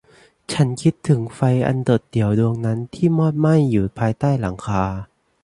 [0.51, 4.83] ฉันคิดถึงไฟอันโดดเดี่ยวดวงนั้นที่มอดไหม้อยู่ภายใต้หลังคา